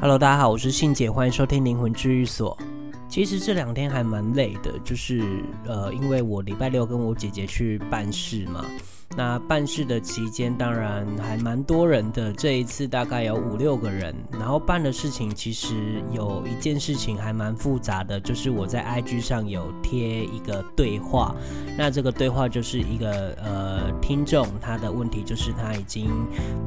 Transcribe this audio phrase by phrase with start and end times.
[0.00, 2.58] Hello，大家好，我是信姐，欢迎收听灵魂治愈所。
[3.08, 5.22] 其实这两天还蛮累的，就是
[5.64, 8.64] 呃，因为我礼拜六跟我姐姐去办事嘛。
[9.16, 12.32] 那办事的期间，当然还蛮多人的。
[12.32, 21.32] 这一次大概有五六个人，然后办的事情其实有一件事情还蛮复杂的，就是我在 IG 上有贴一个对话。
[21.78, 26.10] 那这个对话就是一个呃听众，他的问题就是他已经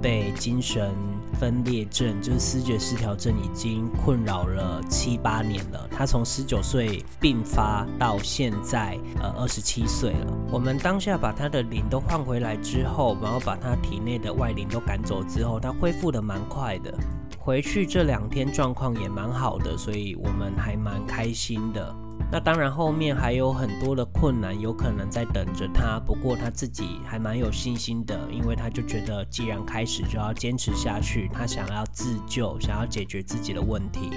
[0.00, 0.94] 被精神
[1.40, 5.88] 分裂症，就是思觉失调症，已经困扰了七八年了。
[5.90, 10.32] 他从十九岁病发到现在，呃二十七岁了。
[10.52, 12.35] 我们当下把他的脸都换回。
[12.36, 16.92] 回来之后，然后把他体内的外灵都赶走之后，他恢复得蛮快的。
[17.38, 21.96] 回去这两天状况也蛮好的，所以我们还蛮开心的。
[22.30, 25.98] 那当然后面还有很多的困难，有可能在等着他。
[25.98, 34.10] 不过他自己还蛮有信心的，因为他就觉得既然开始就要坚持下去，他想要自救，想要解决自己的问题。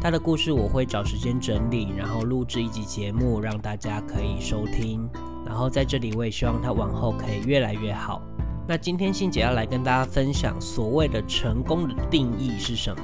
[0.00, 5.08] 他的故事我会找时间整理，然后录制一集节目让大家可以收听。
[5.44, 8.22] 然后在这里我也希望他往后可以越来越好。
[8.66, 13.02] 那今天信姐要来跟大家分享所谓的成功的定义是什么？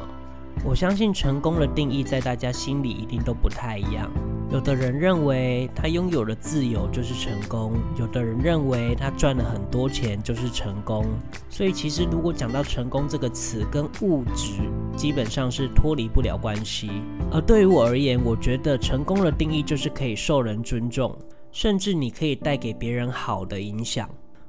[0.65, 4.09] 我相信成功的定义在大家心里一定都不太一样。
[4.51, 11.07] 有的人认为他拥有了自由就是成功，有的人认为他赚了很多钱就是成功。
[11.51, 14.61] 所以其实如果讲到成功这个词，跟物质
[14.97, 16.91] 基本上是脱离不了关系。
[17.31, 21.17] 而对于我而言，我觉得成功的定义就是可以受人尊重，
[21.53, 24.09] 甚至你可以带给别人好的影响。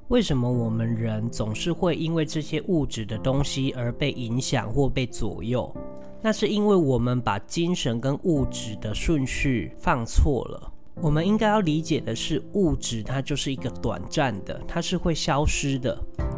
[0.10, 5.76] 为什么我们人总是会因为这些物质的东西而被影响或被左右？
[6.22, 10.72] 那是因为我们把精神跟物质的顺序放错了。
[11.02, 15.94] 我们应该要理解的是，物质它就是一个短暂的，它是会消失的；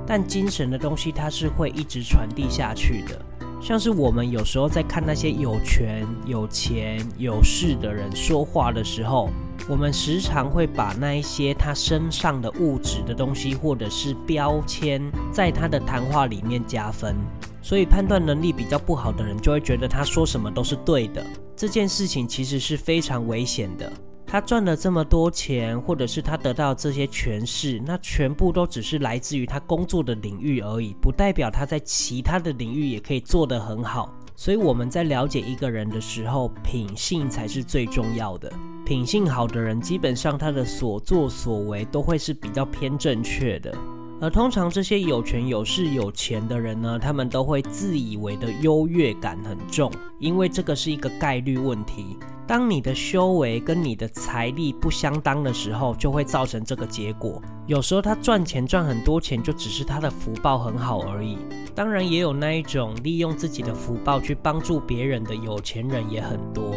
[0.06, 3.22] 但精神的东西，它是会一直传递下去的。
[3.60, 9.30] 像是我们有时候在看那些有权、有钱、有势的人说话的时候，
[9.68, 15.02] 我们时常会把那一些他身上的物质的东西，或者是标签，
[15.32, 17.16] 在他的谈话里面加分。
[17.62, 21.26] 所以判断能力比较不好的人，就会觉得他说什么都是对的。
[21.54, 23.92] 这件事情其实是非常危险的。
[24.30, 34.14] 他赚了这么多钱，或者是他得到这些权势，那全部都只是来自于他工作的领域而已，不代表他在其他的领域也可以做得很好。
[34.36, 38.52] 所以我们在了解一个人的时候，品性才是最重要的。
[38.86, 43.74] 品性好的人，基本上他的所作所为都会是比较偏正确的。
[44.20, 52.18] 而通常这些有权有势有钱的人呢，他们都会自以为的优越感很重，因为这个是一个概率问题。
[52.48, 57.42] 当你的修为跟你的财力不相当的时候，就会造成这个结果。
[57.68, 61.38] 有时候他赚钱赚很多钱，就只是他的福报很好而已。
[61.76, 66.74] 当然，也有那一种利用自己的福报去帮助别人的有钱人也很多。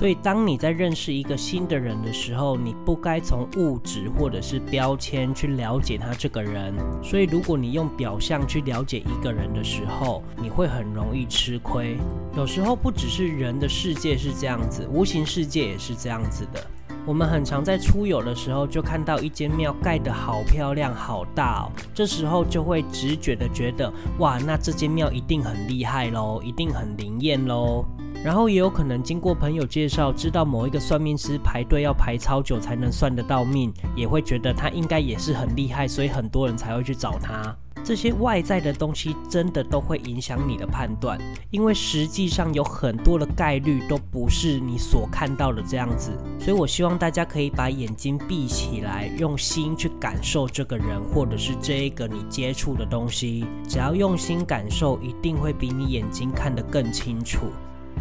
[0.00, 6.74] 所以，当你在认识一个新的人的时候，你不该从物质或者是标签去了解他这个人。
[7.04, 11.98] 所以，如果你用表象去了解一个人的时候，你会很容易吃亏。
[12.34, 16.66] 有时候不只是人的世界是这样子，无形世界也是这样子的。
[17.04, 27.84] 我们很常在出游的时候，就看到一间庙盖得好漂亮、好大哦，这时候就会直觉的觉得，哇，那这间庙一定很厉害喽，一定很灵验喽。
[28.22, 37.56] 然后也有可能经过朋友介绍，知道某一个算命师排队要排超久才能算得到命，也会觉得他应该也是很厉害，所以很多人才会去找他。
[37.82, 41.18] 这些外在的东西真的都会影响你的判断，
[41.50, 46.12] 因为实际上有很多的概率都不是你所看到的这样子。
[46.38, 53.46] 所以我希望大家可以把眼睛闭起来，用心去感受这个人或者是这一个你接触的东西。
[53.66, 57.46] 只要用心感受，一定会比你眼睛看得更清楚。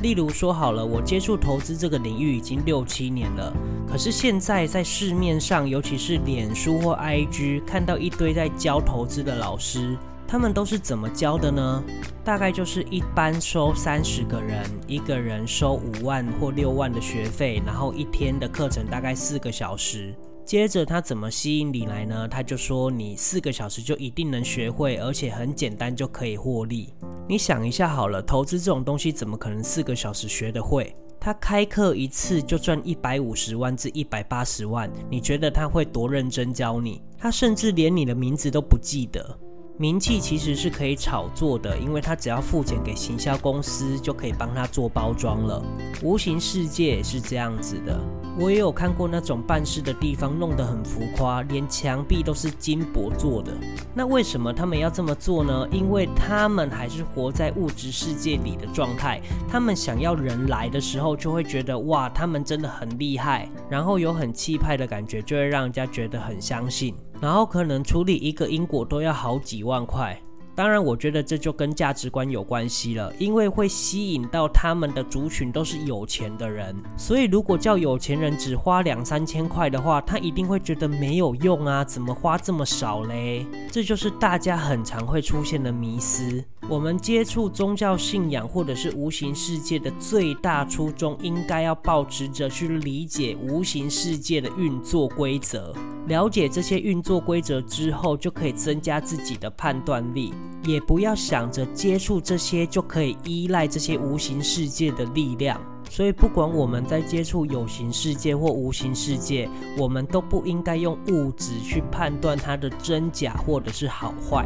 [0.02, 3.54] 例如说好了，我接触投资这个领域已经六七年了，
[3.86, 11.84] 可是现在在市面上，尤其是脸书或 IG，看到一堆在教投资的老师，他们都是怎么教的呢？
[12.24, 20.16] 大概就是一般收三十个人，一个人收五万或六万的学费，然后一天的课程大概四个小时。
[20.50, 22.28] 接着他怎么吸引你来呢？
[22.28, 26.92] 他就说你四个小时就一定能学会，而且很简单就可以获利。
[27.28, 30.92] 你想一下好了，投资这种东西怎么可能四个小时学得会？
[31.20, 37.00] 他开课一次就赚一百五十万至一百八十万，你觉得他会多认真教你？
[37.16, 39.40] 他甚至连你的名字都不记得。
[39.82, 45.64] 名气其实是可以炒作的，因为他只要付钱给行销公司，就可以帮他做包装了。
[46.04, 47.98] 无形世界也是这样子的，
[48.38, 53.54] 我也有看过那种办事的地方弄得很浮夸，连墙壁都是金箔做的。
[53.96, 55.66] 那为什么他们要这么做呢？
[55.72, 66.94] 因为他们还是活在物质世界里的状态，他们想要人来的时候，就会觉得哇，他们真的很厉害，然后有很气派的感觉，就会让人家觉得很相信。
[67.22, 70.20] 然后可能处理一个因果都要好几万块。
[70.56, 83.46] 当然，我觉得这就跟价值观有关系了，因为会吸引到他们的族群都是有钱的人，所以如果叫有钱人只花两三千块的话，他一定会觉得没有用啊，怎么花这么少嘞？
[83.72, 86.44] 这就是大家很常会出现的迷思。
[86.68, 95.74] 我们接触宗教信仰或者是无形世界的最大初衷，应该要保持着去理解无形世界的运作规则，
[96.08, 100.34] 了解这些运作规则之后，就可以增加自己的判断力。
[100.64, 105.60] 也不要想着接触这些就可以依赖这些无形世界的力量，
[105.90, 114.46] 所以不管我们在接触有形世界或无形世界，我们都不应该用物质去判断它的真假或者是好坏。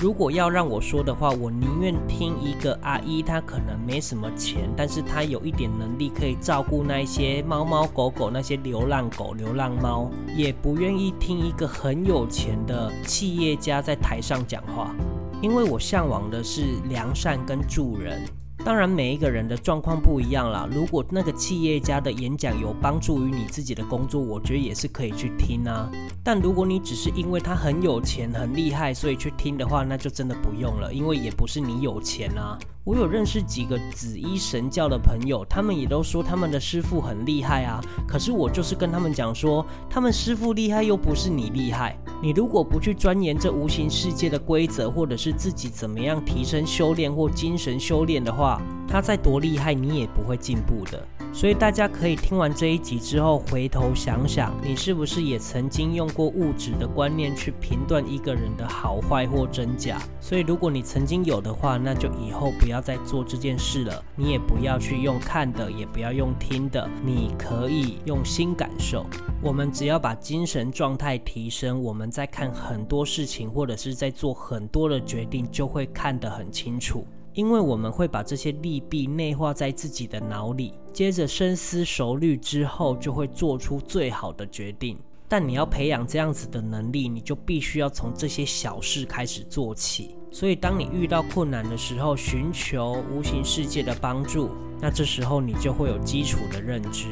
[0.00, 14.94] 如果要让我说的话，我宁愿听一个阿姨，她可能没什么钱，但是她有一点能力可以照顾那些猫猫狗狗、那些流浪狗、流浪猫，也不愿意听一个很有钱的企业家在台上讲话。
[15.42, 18.22] 因为我向往的是良善跟助人，
[18.64, 20.68] 当然每一个人的状况不一样啦。
[20.70, 25.90] 如果那个企业家的演讲有帮助于你自己的工作，我觉得也是可以去听啊。
[26.22, 32.58] 但如果你只是因为他很有钱很厉害，所以去听的话，那就真的不用了，因为也不是你有钱啊。
[32.82, 37.80] 我有认识几个紫衣神教的朋友，他们也都说他们的师傅很厉害啊。
[38.08, 41.96] 可是我就是跟他们讲说，他们师傅厉害又不是你厉害。
[42.22, 51.06] 你如果不去钻研这无形世界的规则，或者是自己怎么样提升修炼或精神修炼的话话，他再多厉害，你也不会进步的。
[51.32, 60.02] 所以大家可以听完这一集之后，回头想想，你是不是也曾经用过物质的观念去评断一个人的好坏或真假？
[60.20, 64.04] 所以如果你曾经有的话，那就以后不要再做这件事了。
[64.16, 69.06] 你也不要去用看的，也不要用听的，你可以用心感受。
[69.40, 77.06] 我们只要把精神状态提升，我们在看很多事情，或者是在做很多的决定，就会看得很清楚。
[77.32, 84.98] 因为我们会把这些利弊内化在自己的脑里，接着深思熟虑之后，就会做出最好的决定。
[85.28, 90.16] 但你要培养这样子的能力，你就必须要从这些小事开始做起。
[90.32, 94.50] 所以，当你遇到困难的时候，寻求无形世界的帮助，
[94.80, 97.06] 那这时候你就会有基础的认知。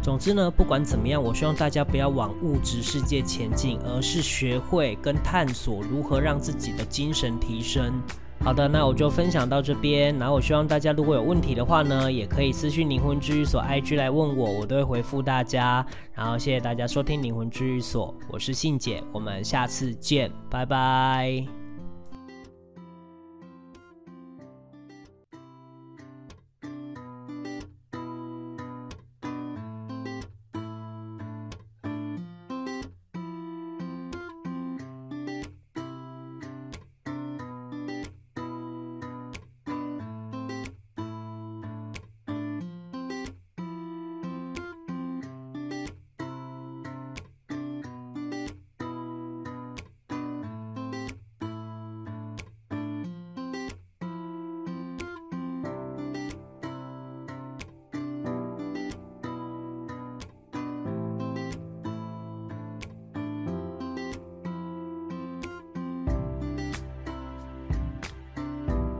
[0.00, 8.00] 总之呢，不管怎么样，我希望大家不要往物质世界前进，而是学会跟探索如何让自己的精神提升。
[8.40, 10.16] 好的，那我就分享到这边。
[10.18, 15.84] 然后我希望大家如果有问题的话呢，也可以私信灵魂治愈所 IG 来问我，我都会回复大家。
[16.12, 21.63] 然后谢谢大家收听灵魂治愈所，我是信姐，我们下次见，拜拜。